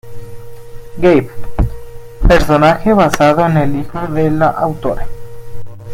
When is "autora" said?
4.47-5.05